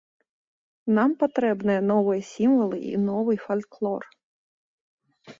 [0.99, 4.03] Нам патрэбныя новыя сімвалы і новы фальклор.